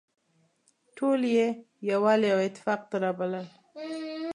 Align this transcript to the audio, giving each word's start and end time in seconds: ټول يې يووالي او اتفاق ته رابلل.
ټول 0.97 1.19
يې 1.35 1.47
يووالي 1.89 2.29
او 2.33 2.39
اتفاق 2.47 2.81
ته 2.89 2.95
رابلل. 3.03 3.47